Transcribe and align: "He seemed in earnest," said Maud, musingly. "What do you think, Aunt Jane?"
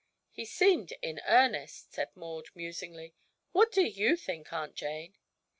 "He 0.31 0.45
seemed 0.45 0.93
in 1.03 1.21
earnest," 1.27 1.93
said 1.93 2.09
Maud, 2.15 2.47
musingly. 2.55 3.13
"What 3.51 3.71
do 3.71 3.83
you 3.85 4.15
think, 4.15 4.51
Aunt 4.51 4.73
Jane?" 4.73 5.15